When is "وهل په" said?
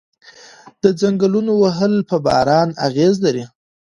1.63-2.17